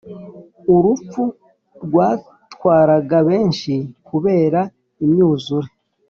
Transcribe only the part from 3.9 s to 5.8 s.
kubera imyuzure.